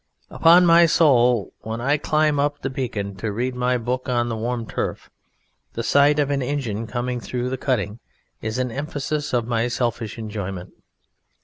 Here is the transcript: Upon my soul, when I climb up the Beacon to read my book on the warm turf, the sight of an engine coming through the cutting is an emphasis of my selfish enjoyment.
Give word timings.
Upon 0.31 0.65
my 0.65 0.87
soul, 0.87 1.53
when 1.61 1.79
I 1.79 1.97
climb 1.99 2.39
up 2.39 2.63
the 2.63 2.71
Beacon 2.71 3.13
to 3.17 3.31
read 3.31 3.53
my 3.53 3.77
book 3.77 4.09
on 4.09 4.29
the 4.29 4.35
warm 4.35 4.65
turf, 4.65 5.11
the 5.73 5.83
sight 5.83 6.17
of 6.17 6.31
an 6.31 6.41
engine 6.41 6.87
coming 6.87 7.19
through 7.19 7.51
the 7.51 7.55
cutting 7.57 7.99
is 8.41 8.57
an 8.57 8.71
emphasis 8.71 9.31
of 9.31 9.45
my 9.45 9.67
selfish 9.67 10.17
enjoyment. 10.17 10.73